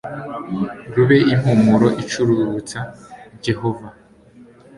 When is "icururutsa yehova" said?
2.03-3.87